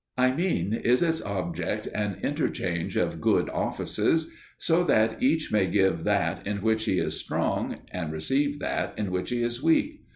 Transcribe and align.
I 0.17 0.31
mean, 0.31 0.73
is 0.73 1.03
its 1.03 1.21
object 1.21 1.85
an 1.93 2.17
interchange 2.23 2.97
of 2.97 3.21
good 3.21 3.51
offices, 3.51 4.31
so 4.57 4.83
that 4.85 5.21
each 5.21 5.51
may 5.51 5.67
give 5.67 6.05
that 6.05 6.47
in 6.47 6.63
which 6.63 6.85
he 6.85 6.97
is 6.97 7.19
strong, 7.19 7.81
and 7.91 8.11
receive 8.11 8.57
that 8.61 8.97
in 8.97 9.11
which 9.11 9.29
he 9.29 9.43
is 9.43 9.61
weak? 9.61 10.01